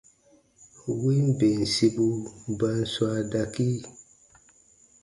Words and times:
Win 1.01 1.25
bensibu 1.39 2.07
ba 2.59 2.69
n 2.79 2.83
swaa 2.93 3.21
dakii. 3.31 3.79